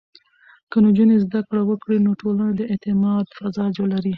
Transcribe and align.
که 0.71 0.77
نجونې 0.85 1.17
زده 1.25 1.39
کړه 1.47 1.61
وکړي، 1.65 1.97
نو 2.05 2.11
ټولنه 2.21 2.45
د 2.55 2.61
اعتماد 2.71 3.25
فضا 3.37 3.65
لري. 3.93 4.09